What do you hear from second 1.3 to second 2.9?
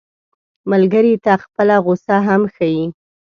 خپله غوسه هم ښيي